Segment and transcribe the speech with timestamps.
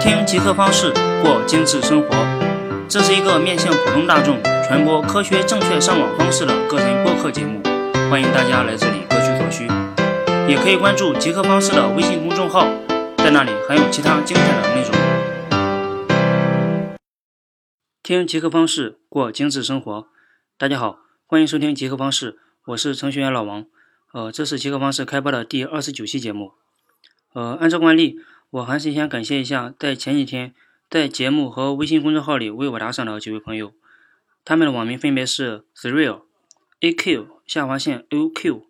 [0.00, 0.90] 听极客方式
[1.22, 2.08] 过精致生活，
[2.88, 7.62] 这是一个面向普通大众传播科学正确上网方式的个人播客节目，
[8.10, 9.68] 欢迎大家来这里各取所需。
[10.48, 12.66] 也可以关注极客方式的微信公众号，
[13.18, 14.90] 在那里还有其他精彩的内容。
[18.02, 20.06] 听极客方式过精致生活，
[20.56, 23.66] 大家好，欢迎收听极客方式，我是程序员老王。
[24.14, 26.52] 呃，这是极客方式开播的第二十九期节目。
[27.32, 28.16] 呃，按照惯例，
[28.50, 30.52] 我还是先感谢一下在前几天
[30.88, 33.72] 在节目和微信公众号里为我打赏的几位朋友，
[34.44, 36.22] 他们的网名分别是 Threal、
[36.80, 38.64] AQ 下划线 OQ、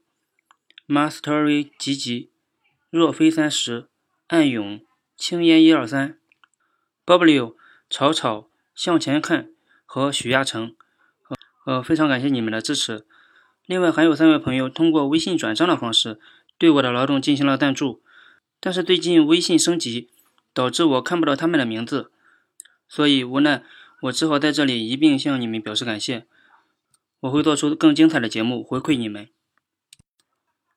[0.87, 2.31] Mastery 吉吉、
[2.91, 3.89] 若非三十、
[4.27, 4.83] 暗涌、
[5.17, 6.19] 青烟一二三、
[7.07, 7.57] W、
[7.89, 9.49] 草草、向前看
[9.87, 10.77] 和许亚成。
[11.65, 13.07] 呃，非常感谢你们的支持。
[13.65, 16.21] 另外还有三位朋友通过微信转账的方式
[16.59, 18.03] 对我的劳动进行了赞助。
[18.61, 20.11] 但是最近微信升级，
[20.53, 22.11] 导致我看不到他们的名字，
[22.87, 23.65] 所以无奈
[24.03, 26.27] 我只好在这里一并向你们表示感谢。
[27.21, 29.29] 我会做出更精彩的节目回馈你们。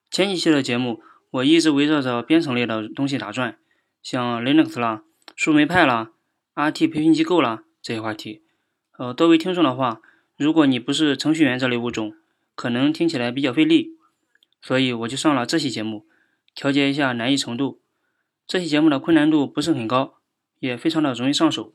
[0.09, 3.57] 前几期的节目我一直围绕着编程类的东西打转，
[4.01, 5.03] 像 Linux 啦、
[5.35, 6.11] 树莓派啦、
[6.55, 8.43] RT 培训机构啦这些话题。
[8.97, 10.01] 呃，多位听众的话，
[10.37, 12.15] 如果你不是程序员这类物种，
[12.55, 13.97] 可能听起来比较费力，
[14.61, 16.05] 所以我就上了这期节目。
[16.55, 17.81] 调节一下难易程度，
[18.45, 20.19] 这期节目的困难度不是很高，
[20.59, 21.73] 也非常的容易上手。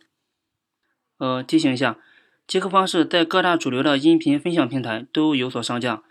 [1.18, 1.98] 呃，提醒一下，
[2.46, 6.04] 极客方式在各大主流的音频分享平台都有所上架，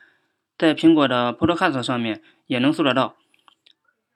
[0.58, 3.16] 在苹果的 Podcast 上面也能搜得到。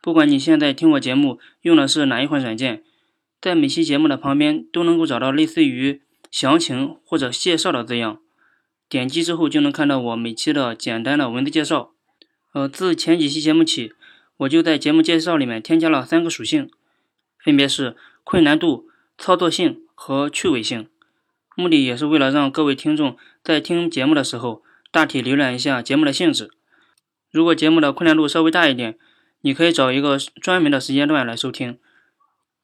[0.01, 2.83] 不管你现在听我节目用的是哪一款软件，
[3.39, 8.19] 在每期节目的旁边都能够找到类似于详情或者介绍的字样，
[8.89, 11.93] 点击之后就能看到我每期的简单的文字介绍。
[12.51, 13.93] 呃，自前几期节目起。
[14.41, 16.71] 我就在节目介绍里面添加了三个属性，
[17.43, 20.87] 分别是困难度、操作性和趣味性。
[21.55, 26.49] 目的也是为了让各位听众在听节目的时候大体浏览一下节目的性质。
[27.29, 28.97] 如果节目的困难度稍微大一点，
[29.41, 31.77] 你可以找一个专门的时间段来收听，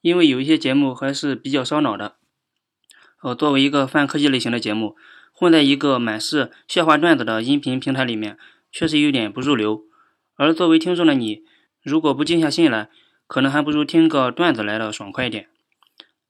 [0.02, 2.16] 因为有一些节目还是比较烧脑的。
[3.22, 4.96] 呃，作为一个泛科技类型的节目，
[5.32, 8.36] 混在一个满是笑话段子的音频平台里面，
[8.72, 9.84] 确实有点不入流。
[10.36, 11.44] 而作为听众的你，
[11.88, 12.90] 如果不静下心来，
[13.28, 15.48] 可能还不如听个段子来的爽快一点。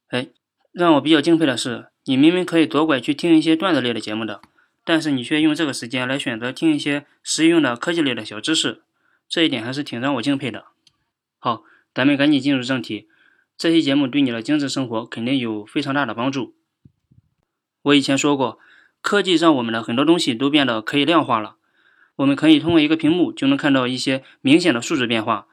[0.09, 0.27] 哎，
[0.71, 4.39] 让我比较敬佩的是，你明明可以左拐去听一些段子类的节目的，
[4.85, 8.83] 但是你却用这个时间来选择听一些实用的科技类的小知识，
[9.27, 10.65] 这一点还是挺让我敬佩的。
[11.39, 13.07] 好，咱们赶紧进入正题，
[13.57, 16.53] 这期节目对你的精致生活肯定有非常大的帮助。
[17.81, 18.59] 我以前说过，
[19.01, 21.55] 科技让我们的很多东西都变得可以量化了。
[22.17, 25.45] 我们可以通过一个屏幕就能看到一些明显的数值变化，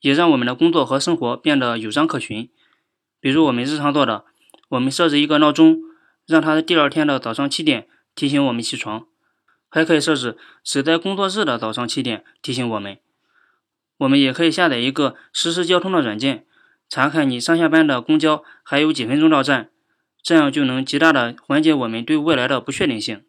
[0.00, 2.50] 也让我们的工作和生活变得有章可循。
[3.20, 4.24] 比如我们日常做的，
[4.70, 5.78] 我们设置一个闹钟，
[6.26, 9.06] 让它第二天的早上七点提醒我们起床；
[9.68, 12.98] 还可以设置只在工作日的早上七点提醒我们。
[13.98, 16.44] 我们也可以下载一个实时交通的软件，
[16.88, 19.70] 查看你上下班的公交还有几分钟到站，
[20.20, 23.24] 这样就能极大的缓解我们对未来的不确定性。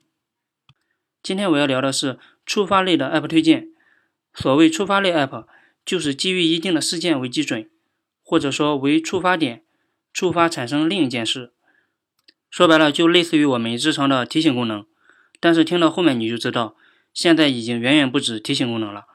[1.21, 2.17] 今天我要聊的是。
[2.49, 3.67] 触发类的 App 推荐，
[4.33, 5.45] 所谓触发类 App，
[5.85, 7.69] 就是基于一定的事件为基准，
[8.23, 9.63] 或者说为触发点，
[10.11, 11.53] 触发产生另一件事。
[12.49, 14.83] 说白了，就类似于我们日常的提醒功能。
[15.39, 16.75] 但是听到后面你就知道，
[17.13, 19.05] 现在已经远远不止提醒功能了，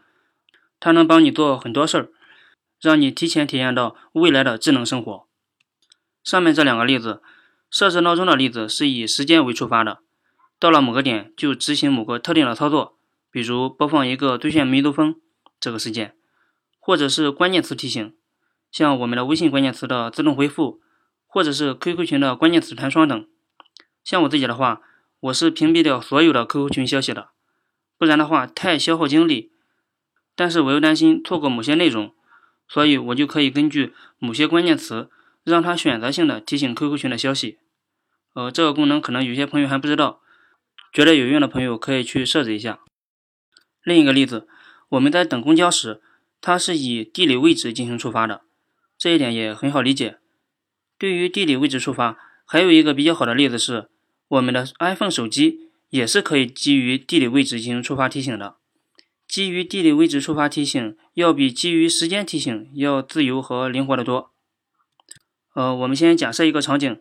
[0.78, 2.10] 它能帮你做很多事儿，
[2.80, 5.26] 让你提前体验到未来的智能生活。
[6.22, 7.20] 上面这两个例子，
[7.68, 9.98] 设置闹钟的例子是以时间为触发的，
[10.60, 12.93] 到了某个点就执行某个特定的操作。
[13.34, 15.20] 比如播放一个兑现梅毒风
[15.58, 16.14] 这个事件，
[16.78, 18.14] 或者是关键词提醒，
[18.70, 20.80] 像我们的微信关键词的自动回复，
[21.26, 23.26] 或者是 QQ 群的关键词弹窗等。
[24.04, 24.82] 像我自己的话，
[25.18, 27.30] 我是屏蔽掉所有的 QQ 群消息的，
[27.98, 29.50] 不然的话太消耗精力。
[30.36, 32.14] 但是我又担心错过某些内容，
[32.68, 35.10] 所以我就可以根据某些关键词，
[35.42, 37.58] 让它选择性的提醒 QQ 群的消息。
[38.34, 40.20] 呃，这个功能可能有些朋友还不知道，
[40.92, 42.78] 觉得有用的朋友可以去设置一下。
[43.84, 44.48] 另一个例子，
[44.88, 46.00] 我们在等公交时，
[46.40, 48.40] 它是以地理位置进行触发的，
[48.96, 50.16] 这一点也很好理解。
[50.96, 52.16] 对于地理位置触发，
[52.46, 53.90] 还有一个比较好的例子是，
[54.28, 58.56] 我们的 iPhone 手机也是可以基于地理位置进行触发提醒的。
[59.28, 64.30] 基于地理位置触发提醒，要比基于时间提醒要自由和灵活得多。
[65.52, 67.00] 呃，我们先假设一个场景，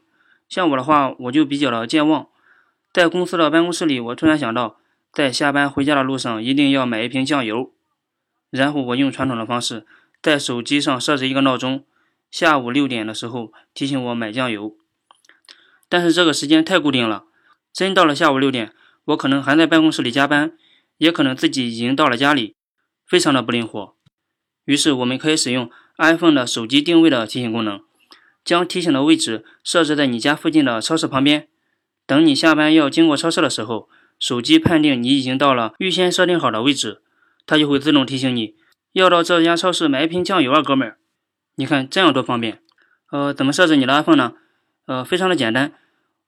[0.50, 2.27] 像我的话，我就比较的健忘，
[2.91, 4.79] 在公司的办公室里，我突然想到。
[5.13, 7.71] 在下班回家的路上，一定要买一瓶酱油。
[8.50, 9.86] 然后我用传统的方式，
[10.24, 11.86] 在手机上设置一个闹钟，
[12.31, 14.75] 下午六点的时候提醒我买酱油。
[15.88, 17.25] 但是这个时间太固定了，
[17.71, 18.74] 真到了下午六点，
[19.06, 20.57] 我可能还在办公室里加班，
[20.98, 22.56] 也可能自己已经到了家里，
[23.06, 23.95] 非常的不灵活。
[24.65, 25.69] 于是我们可以使用
[26.00, 27.80] iPhone 的手机定位的提醒功能，
[28.44, 31.48] 将提醒的位置设置在你家附近的超市旁边。
[32.07, 33.88] 等你下班要经过超市的时候，
[34.24, 37.02] 手机判定你已经到了预先设定好的位置，
[37.46, 38.56] 它就会自动提醒你
[38.94, 40.98] 要到这家超市买一瓶酱油啊，哥们儿。
[41.56, 42.62] 你看这样多方便。
[43.12, 44.31] 呃，怎么设置你的 iPhone 呢？
[44.86, 45.74] 呃，非常的简单。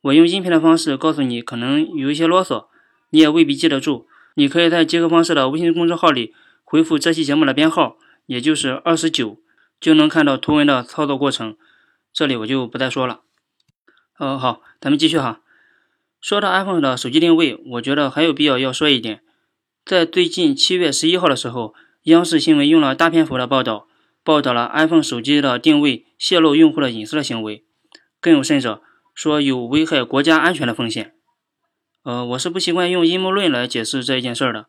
[0.02, 2.66] 我用音频的方式告诉你，可能有一些啰嗦，
[3.12, 4.10] 你也未必记得住。
[4.34, 6.34] 你可以在杰克方式的微信公众号里
[6.66, 7.96] 回复这期节目的编号，
[8.26, 9.38] 也就是二十九，
[9.80, 11.56] 就能看到图文的操作过程。
[12.12, 13.22] 这里我就不再说了。
[14.20, 15.40] 呃，好，咱们继续哈。
[16.28, 19.22] 说到 iPhone 的手机定位，我觉得还有必要要说一点，
[19.86, 21.76] 在最近七月十一号的时候，
[22.06, 23.88] 央视新闻用了大篇幅的报道，
[24.24, 27.64] 报道了 iPhone 手机的定位泄露用户的隐私的行为，
[28.20, 28.82] 更有甚者，
[29.14, 31.14] 说有危害国家安全的风险。
[32.02, 34.66] 呃，我是不习惯用阴谋论来解释这一件事儿的。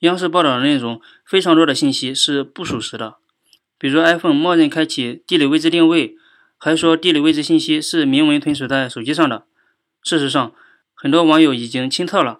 [0.00, 3.18] 央视报道的内容非常多的信息是不属实的，
[3.78, 6.16] 比如 iPhone 默认开启地理位置定位，
[6.58, 9.44] 还说地理位置信息是明文存储在手机上的。
[10.02, 10.52] 事实上，
[11.02, 12.38] 很多网友已经亲测了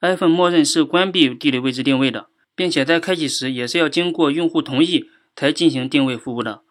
[0.00, 2.26] ，iPhone 默认是关闭地理位置定位的，
[2.56, 6.62] 并且在开启时也是要经过用户同意才进行定位服务的。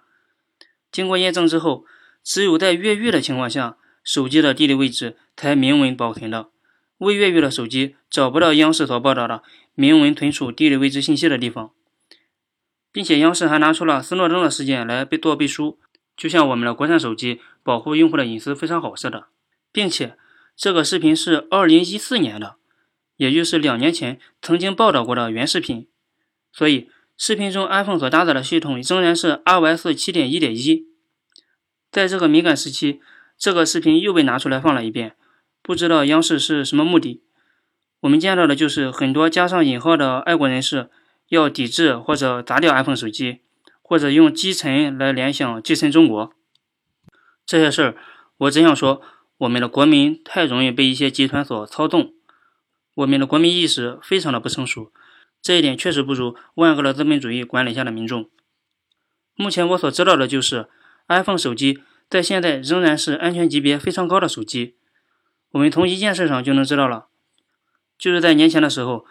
[0.92, 1.86] 经过验证之后，
[2.22, 6.50] 只有在越狱的情况下，手机的地理位置才明文保存的。
[6.98, 9.42] 未越狱的手机找不到央视所报道的
[9.74, 11.72] 明文存储地理位置信息的地方，
[12.92, 15.80] 并且央视还拿出了斯诺登的事件来做背书，
[16.18, 19.28] 就像我们的国产手机保护用户的隐私非常好似的，
[19.72, 20.18] 并且。
[20.62, 22.58] 这个视频是二零一四年的，
[23.18, 25.88] 也就是两年前曾经报道过的原视频，
[26.54, 26.88] 所以
[27.18, 30.86] 视频中 iPhone 所搭载的系统仍然是 iOS 七点一点一。
[31.90, 33.02] 在这个敏感时期，
[33.40, 35.16] 这个视频又被拿出来放了一遍，
[35.64, 37.24] 不知道央视是什么目的。
[38.02, 40.92] 我们见到的就是很多加上引号的爱国人士
[41.30, 43.40] 要抵制或者砸掉 iPhone 手机，
[43.82, 46.32] 或者用击沉来联想击沉中国。
[47.48, 47.96] 这些事儿，
[48.38, 49.02] 我只想说。
[49.42, 52.14] 我们的国民太容易被一些集团所操纵，
[52.94, 54.92] 我们的国民意识非常的不成熟，
[55.42, 58.30] 这一点确实不如万恶的资本主义管理下的民众。
[59.34, 60.68] 目前我所知道的就是
[61.08, 64.76] ，iPhone 手机在现在仍然是安全级别非常高的手机。
[65.54, 67.08] 我们从一件事上就能知道了，
[67.98, 69.08] 就是在年前的时候，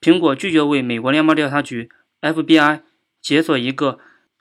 [0.00, 1.90] 苹果拒绝为美国联邦调查局
[2.20, 2.82] FBI
[3.20, 3.98] 解锁一个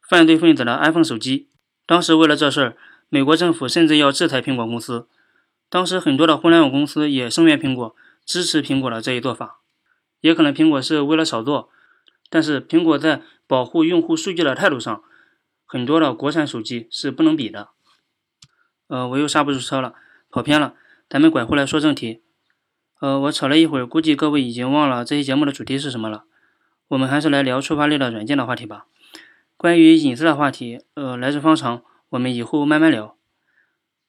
[0.07, 1.49] 犯罪分子的 iPhone 手机。
[1.87, 2.77] 当时为了这事儿，
[3.09, 5.07] 美国政府甚至要制裁苹果公司。
[5.71, 7.95] 当时很多的互联网公司也声援苹果，
[8.25, 9.61] 支持苹果的这一做法，
[10.19, 11.69] 也可能苹果是为了炒作，
[12.29, 15.01] 但是苹果在保护用户数据的态度上，
[15.65, 17.69] 很多的国产手机是不能比的。
[18.87, 19.95] 呃，我又刹不住车了，
[20.29, 20.75] 跑偏了，
[21.07, 22.21] 咱们拐回来说正题。
[22.99, 26.25] 呃，我扯了一会儿，估计各位已经忘了这期节目的主题是什么了。
[26.89, 28.87] 我们还是来聊触发类的软件的话题吧。
[29.55, 33.15] 关于隐私的话题，呃，来日方长，我们以后慢慢聊。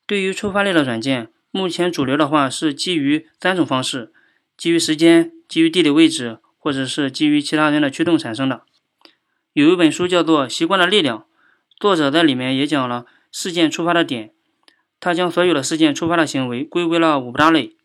[0.04, 1.28] 对于触发类的软件。
[1.54, 4.10] 目前主流的话是基于三种方式：
[4.56, 8.62] 基于时间、基于地理位置，或者是基于其他人的驱动产生的。
[9.52, 11.18] 有一本书叫做《习惯的力量》，
[11.78, 14.32] 作者在里面也讲了事件触发的点。
[14.98, 17.76] 他将所有的事件触发的行为归为了五大类，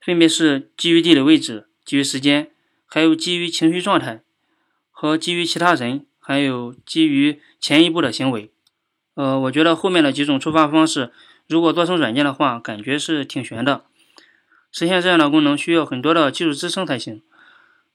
[0.00, 2.52] 分别是基于地理位置、基于时间，
[2.86, 4.22] 还有基于情绪状态，
[4.92, 8.52] 和基于其他人，还有基于前一步的行为。
[9.14, 11.10] 呃，我觉得后面的几种触发方式。
[11.50, 13.84] 如果做成软件的话，感觉是挺悬的。
[14.70, 17.22] 实现这样的功能需要很多的技术支撑才行。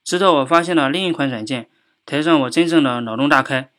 [0.04, 1.70] 直到我发现了另一款软件，
[2.04, 3.70] 才让我真正的脑洞大开。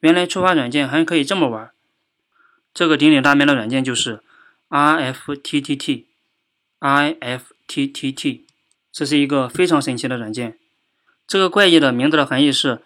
[0.00, 1.70] 原来触发软件还可以这么玩。
[2.74, 4.20] 这个鼎鼎大名的软件就是
[4.70, 6.06] RFTTT。
[6.80, 8.40] RFTTT，
[8.90, 10.58] 这是一个非常神奇的软件。
[11.28, 12.80] 这个怪异的名字的含义是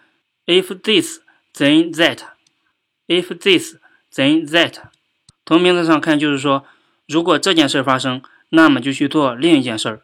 [0.45, 1.21] If this
[1.55, 2.19] then that。
[3.07, 3.77] If this
[4.13, 4.91] then that。
[5.47, 6.65] 从名字上看，就是说，
[7.07, 10.01] 如果这件事发生，那么就去做另一件事儿。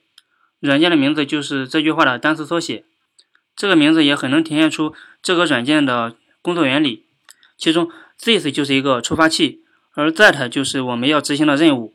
[0.61, 2.85] 软件的名字就是这句话的单词缩写。
[3.53, 7.03] 这个名字也很能体现出这个软件的工作原理。
[7.57, 11.93] 其中，this 就是一个触发器，而 that 就是我们要执行的任务。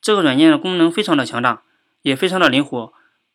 [0.00, 1.62] 这个软件的功能非常的强大，
[2.00, 2.94] 也非常的灵活。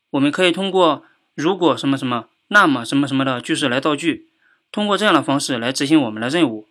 [0.10, 1.04] 我们可以通过
[1.36, 4.28] 如果什么什么，那么什么什么的句式来造句，
[4.72, 6.68] 通过这样的方式来执行我们的任务。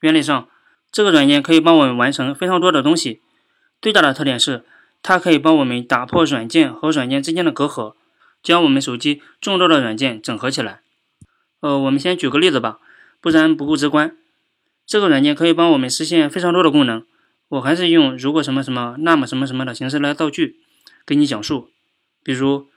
[0.00, 0.48] 原理上。
[0.92, 3.20] 这个软件可以帮我们完成非常多的东西，
[3.80, 4.64] 最大的特点是
[5.02, 7.94] 它可以帮我们打破软件和软件之间的隔阂，
[8.42, 10.80] 将我们手机众多的软件整合起来。
[11.60, 12.78] 呃，我们先举个例子吧，
[13.20, 14.16] 不然不够直观。
[14.86, 17.04] 这个软件可以帮我们实现非常多的功能。
[17.48, 20.56] 我还是用如果什么什么，那么什么什么的形式来造句，
[21.06, 21.70] 给你讲述。
[22.22, 22.68] 比如，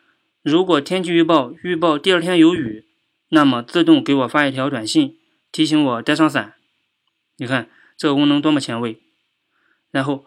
[0.41, 2.85] 如果天气预报预报第二天有雨，
[3.29, 5.17] 那么自动给我发一条短信，
[5.51, 6.53] 提醒我带上伞。
[7.37, 9.01] 你看这个功能多么前卫。
[9.91, 10.25] 然后，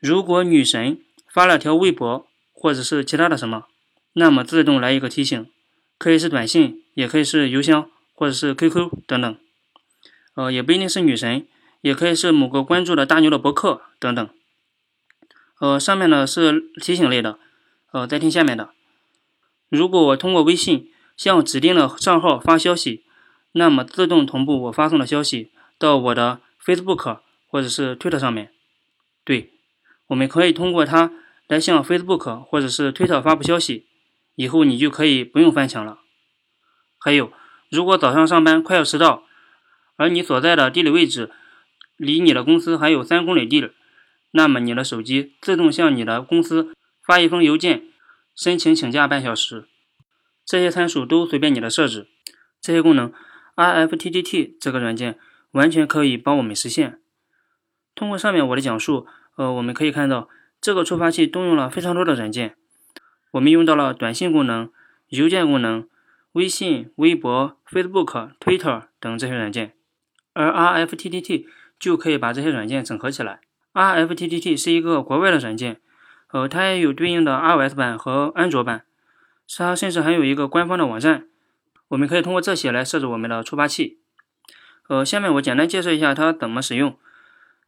[0.00, 0.98] 如果女神
[1.32, 3.66] 发了条微博或者是其他的什么，
[4.14, 5.46] 那么自动来一个提醒，
[5.98, 9.38] 可以是短信，也可以是邮箱或者是 QQ 等等。
[10.34, 11.46] 呃，也不一定是女神，
[11.80, 14.28] 也可以是某个关注的大牛的博客等等。
[15.60, 17.38] 呃，上面呢是提醒类的，
[17.92, 18.70] 呃，再听下面的。
[19.68, 23.04] 如果我通过微信向指定的账号发消息，
[23.52, 28.52] 那么自动同步我发送的消息到我的 Facebook 或者是 Twitter 上面。
[29.24, 29.52] 对，
[30.08, 31.12] 我们可以通过它
[31.46, 33.86] 来向 Facebook 或者是 Twitter 发布消息，
[34.34, 36.00] 以后你就可以不用翻墙了。
[36.98, 37.32] 还有，
[37.70, 39.22] 如果早上上班快要迟到，
[39.96, 41.30] 而你所在的地理位置
[41.96, 43.70] 离你的公司还有三公里地，
[44.32, 47.84] 那么你的手机自动向你的公司发一封邮件，
[48.34, 49.68] 申请请假半小时。
[50.44, 52.08] 这些参数都随便你的设置，
[52.60, 53.12] 这些功能
[53.56, 55.18] ，IFTTT 这个软件
[55.56, 57.00] 完全可以帮我们实现。
[57.94, 60.28] 通过上面我的讲述，呃，我们可以看到
[60.60, 62.56] 这个触发器动用了非常多的软件。
[63.30, 64.70] 我们用到了短信功能、
[65.08, 65.88] 邮件功能、
[66.32, 69.72] 微信、微博、Facebook、Twitter 等这些软件，
[70.34, 71.46] 而 RFTTT
[71.78, 73.40] 就可以把这些软件整合起来。
[73.72, 75.80] RFTTT 是一个国外的软件，
[76.32, 78.84] 呃，它也有对应的 iOS 版和安卓版，
[79.56, 81.26] 它甚至还有一个官方的网站。
[81.88, 84.00] 我们可以通过这些来设置我们的触发器。
[84.88, 86.96] 呃，下面我简单介绍一下它怎么使用。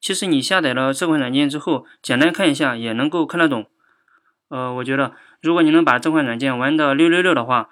[0.01, 3.69] 其实你下载了这款软件之后，简单看一下也能够看得懂。
[4.49, 7.69] 呃，我觉得如果你能把这款软件玩的六六六的话，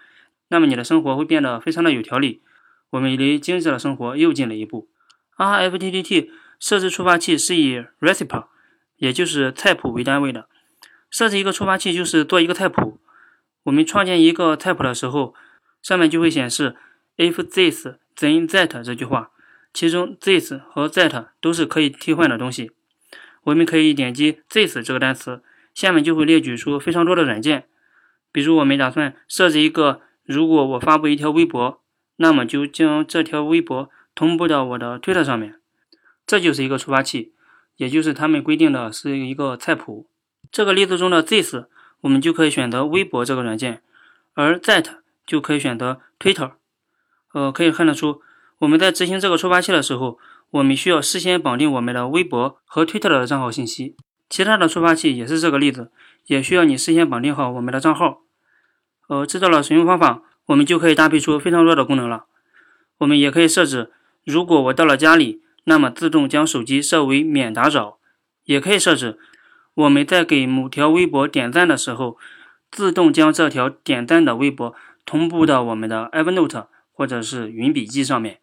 [0.48, 2.42] 那么你的生活会变得非常的有条理。
[2.90, 4.88] 我们离精致的生活又近了一步。
[5.36, 8.46] RFTTT 设置触发器是以 recipe，
[8.96, 10.48] 也就是菜谱为单位的。
[11.10, 12.98] 设置一个触发器就是做一个菜谱。
[13.64, 15.34] 我们创建一个菜谱的时候，
[15.82, 16.76] 上面就会显示
[17.16, 17.86] if this
[18.16, 19.30] then that 这句话。
[19.76, 22.71] 其中 this 和 that 都是可以替换的东西。
[23.42, 25.42] 我们可以点击 this 这个单词，
[25.75, 27.66] 下面就会列举出非常多的软件。
[28.33, 31.78] 比如我们打算设置一个，如果我发布一条微博，
[32.16, 35.61] 那么就将这条微博同步到我的推特上面。
[36.26, 37.35] 这就是一个触发器，
[37.76, 40.09] 也就是他们规定的是一个菜谱。
[40.50, 41.54] 这个例子中的 this，
[42.00, 43.83] 我们就可以选择微博这个软件，
[44.33, 44.87] 而 that
[45.26, 46.52] 就可以选择 Twitter。
[47.35, 48.23] 呃，可以看得出。
[48.58, 50.18] 我们在执行这个触发器的时候，
[50.50, 53.96] 我们需要事先绑定我们的微博和推特的账号信息。
[54.30, 55.92] 其他的触发器也是这个例子，
[56.26, 58.22] 也需要你事先绑定好我们的账号。
[59.08, 62.25] 呃，知道了使用方法，我们就可以搭配出非常多的功能了。
[62.98, 63.92] 我们也可以设置，
[64.25, 67.98] 如果我到了家里，那么自动将手机设为免打扰；
[68.44, 69.18] 也可以设置，
[69.75, 72.16] 我们在给某条微博点赞的时候，
[72.70, 78.40] 自动将这条点赞的微博同步到我们的 Evernote 或者是云笔记上面。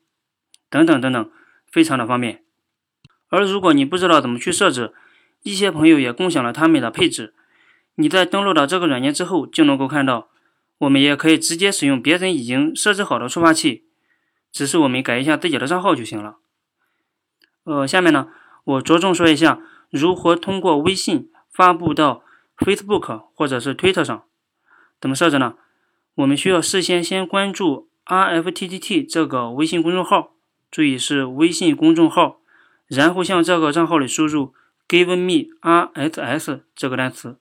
[0.74, 1.32] 等等等等，
[1.72, 2.44] 非常的方便。
[3.30, 4.92] 而如果你不知道怎么去设置，
[5.44, 7.36] 一些朋友也共享了他们的配置。
[7.94, 10.30] 你在登录到这个软件之后，就能够看到，
[10.80, 13.86] 我们也可以直接使用别人已经设置好的触发器，
[14.52, 16.38] 只是我们改一下自己的账号就行了。
[17.66, 18.30] 呃，下面呢，
[18.64, 19.62] 我着重说一下
[19.92, 22.24] 如何通过微信发布到
[22.58, 24.24] Facebook 或者是 Twitter 上。
[25.00, 25.54] 怎么设置呢？
[26.16, 30.33] 我们需要事先先关注 RFTTT 这个微信公众号。
[30.74, 32.40] 注意是微信公众号，
[32.88, 34.56] 然后向这个账号里输入
[34.88, 37.38] “give me RSS” 这个单词，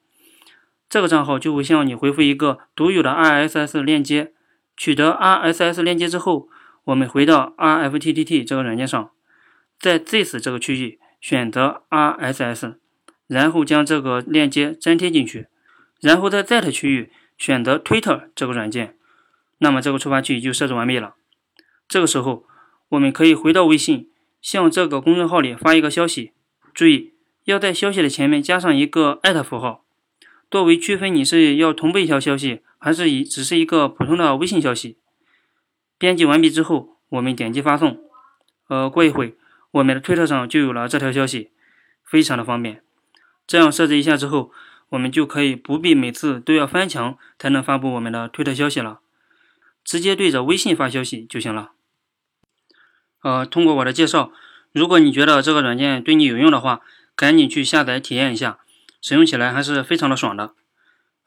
[0.91, 4.35] 这个账号就会向你回复一个独有的 RSS 链接。
[4.77, 6.51] 取得 RSS 链接之后，
[6.85, 9.11] 我们回到 RFTTT 这个软件上，
[9.81, 12.75] 在 This 这个区域选择 RSS，
[13.29, 15.47] 然后将这个链接粘贴进去，
[16.03, 18.95] 然后在 That 区域选择 Twitter 这个软件，
[19.57, 21.15] 那么这个触发器就设置完毕了。
[21.89, 22.45] 这个时候。
[22.93, 24.11] 我们可以回到微信，
[24.43, 26.33] 向这个公众号里发一个消息。
[26.75, 29.85] 注意，要在消息的前面加上一个艾特符号，
[30.51, 34.99] 作为区分你是要同步一条消息，还是以只是一个普通的微信消息。
[35.97, 37.99] 编辑完毕之后，我们点击发送。
[38.69, 39.37] 呃，过一会，
[39.71, 41.51] 我们的推特上就有了这条消息，
[42.05, 42.83] 非常的方便。
[43.47, 44.53] 这样设置一下之后，
[44.91, 49.01] 我们就可以不必每次都要翻墙才能发布我们的推特消息了，
[49.83, 51.72] 直接对着微信发消息就行了。
[53.23, 54.33] 呃，通过我的介绍，
[54.73, 56.81] 如果你觉得这个软件对你有用的话，
[57.15, 58.59] 赶紧去下载体验一下，
[59.01, 60.55] 使用起来还是非常的爽的。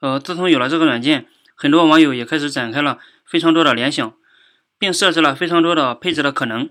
[0.02, 4.14] 呃，自从有了这个软件，很多网友也开始展开了非常多的联想，
[4.78, 6.70] 并设置了非常多的配置的可能。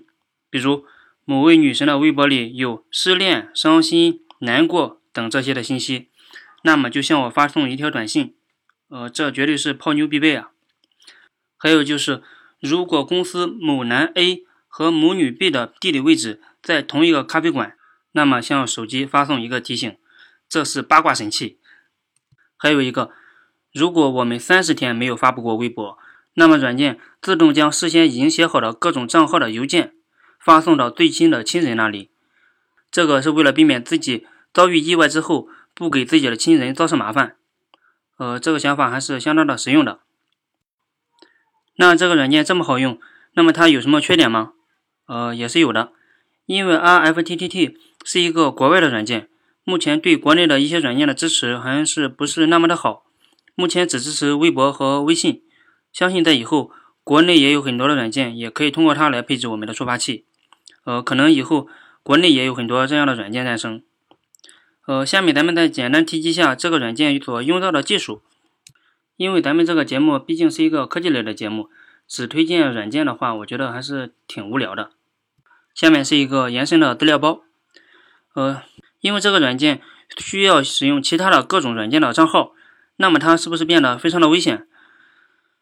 [0.49, 0.85] 比如，
[1.25, 6.09] 某位女神的微博里有失恋、伤心、难过等这些的信息，
[6.63, 8.35] 那么就向我发送一条短信，
[8.89, 10.51] 呃，这绝对是泡妞必备啊。
[11.57, 12.21] 还有就是，
[12.61, 14.43] 如果公司某男 A
[14.77, 17.77] 和母女 B 的地理位置在同一个咖啡馆，
[18.11, 19.95] 那么向手机发送一个提醒，
[20.49, 21.57] 这是八卦神器。
[22.57, 23.11] 还有一个，
[23.71, 25.97] 如果我们三十天没有发布过微博，
[26.33, 29.93] 那么软件自动将事先已经写好的各种账号的邮件
[30.41, 32.11] 发送到最亲的亲人那里。
[32.91, 37.37] 这个是为了避免自己遭遇意外之后不给自己的亲人造成麻烦。
[38.17, 40.01] 呃，这个想法还是相当的实用的。
[41.77, 42.99] 那这个软件这么好用，
[43.35, 44.51] 那么它有什么缺点吗？
[45.07, 45.91] 呃，也是有的，
[46.45, 49.29] 因为 RFTTT 是一个国外的软件，
[49.63, 53.05] 目前对国内的一些软件的支持好像是不是那么的好，
[53.55, 55.41] 目前只支持微博和微信。
[55.93, 56.71] 相信在以后，
[57.03, 60.25] 国内也有很多的软件，也可以通过它来配置我们的触发器。
[60.83, 61.67] 呃，可能以后
[62.03, 63.81] 国内也有很多这样的软件诞生。
[64.85, 68.21] 呃，下面咱们再简单提及一下这个软件所用到的技术。
[69.17, 71.69] 因为咱们这个节目毕竟是一个科技类的节目，
[72.07, 74.91] 只推荐软件的话，我觉得还是挺无聊的。
[75.73, 77.41] 下面是一个延伸的资料包。
[78.33, 78.61] 呃，
[79.01, 79.81] 因为这个软件
[80.17, 82.51] 需要使用其他的各种软件的账号，
[82.97, 84.67] 那么它是不是变得非常的危险？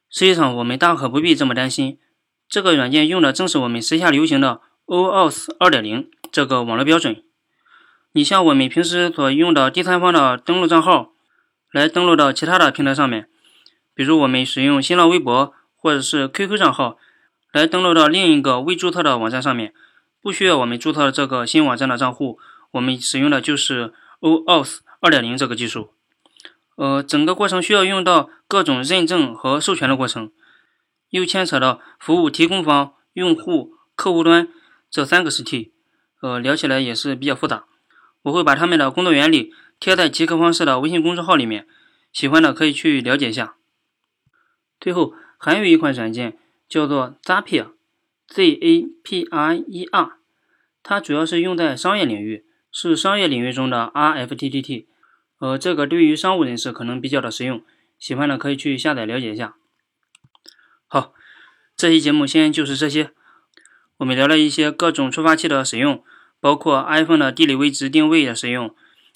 [0.09, 1.97] 实际上，我们大可不必这么担心。
[2.47, 7.23] 这个软件用的正是我们时下流行的 OAuth 2.0这个网络标准。
[8.11, 11.13] 你像我们平时所用的第三方的登录账号，
[11.71, 13.27] 来登录到其他的平台上面。
[13.95, 15.53] 比如我们使用新浪微博
[15.83, 16.97] 或者是 QQ 账号
[17.51, 19.73] 来登录到另一个未注册的网站上面，
[20.21, 22.39] 不需要我们注册这个新网站的账户，
[22.71, 25.93] 我们使用的就是 OAuth 2.0这个技术。
[26.77, 30.31] 呃，整个过程需要用到各种认证和授权的过程，
[31.09, 34.47] 又牵扯到服务提供方、用户、客户端
[34.89, 35.73] 这三个实体，
[36.21, 37.65] 呃，聊起来也是比较复杂。
[38.21, 41.67] 我会把他们的工作原理贴在极客方式的微信公众号里面，
[42.13, 43.55] 喜欢的可以去了解一下。
[44.79, 46.37] 最后还有一款软件
[46.69, 50.13] 叫做 Zapier，Z A P I E R，
[50.81, 54.87] 它主要是用在商业领域，是商业领域中的 R F T T T，
[55.39, 57.61] 呃，这个对于商务人士可能比较的实用，
[57.99, 59.55] 喜欢的可以去下载了解一下。
[60.87, 61.13] 好，
[61.75, 63.11] 这期节目先就是这些，
[63.97, 66.01] 我们聊了一些各种触发器的使用，
[66.39, 68.73] 包括 iPhone 的地理位置定位的使用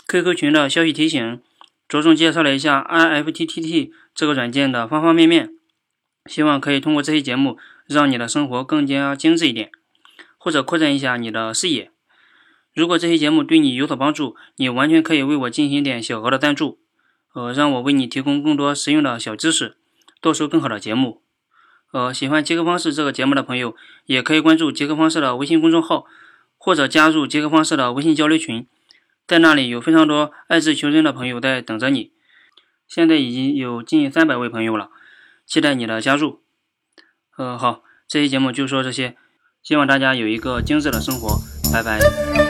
[0.09, 1.41] ，QQ 群的消息提醒，
[1.87, 5.53] 着重介绍了一下 I F T T T 这个软件的方方面面。
[6.27, 9.71] 希望可以通过这期节目，让你的生活更加精致一点，
[10.37, 11.91] 或者扩展一下你的视野。
[12.73, 16.79] 如果这期节目对你有所帮助，你完全可以为我进行点小额的赞助，
[17.33, 19.77] 呃，让我为你提供更多实用的小知识，
[20.21, 21.23] 做出更好的节目。
[21.91, 26.05] 呃，喜欢杰克方式这个节目的朋友，也可以关注杰克方式的微信公众号，
[26.57, 28.67] 或者加入杰克方式的微信交流群，
[29.25, 32.11] 在那里有非常多爱智求真的朋友在等着你。
[32.87, 34.89] 现在已经有近三百位朋友了。
[35.47, 36.41] 期待你的加入。
[37.37, 39.15] 嗯，好，这期节目就说这些，
[39.63, 41.39] 希望大家有一个精致的生活，
[41.71, 42.46] 拜拜。